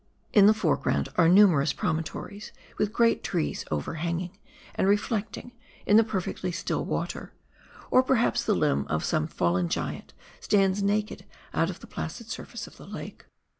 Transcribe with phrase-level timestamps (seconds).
[0.33, 4.35] In the foreground are numerous promontories, with great trees overhanging
[4.73, 5.51] and reflected
[5.85, 7.33] in the perfectly still water,
[7.91, 12.65] or perhaps the limb of some fallen giant stands naked out of the placid surface
[12.65, 13.25] of the lake.